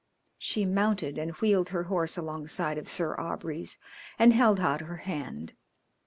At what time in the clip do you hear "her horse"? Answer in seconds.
1.69-2.17